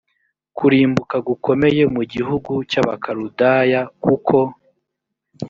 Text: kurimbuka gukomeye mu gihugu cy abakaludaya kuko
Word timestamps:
kurimbuka 0.57 1.15
gukomeye 1.27 1.83
mu 1.95 2.03
gihugu 2.13 2.51
cy 2.69 2.77
abakaludaya 2.81 3.81
kuko 4.03 4.37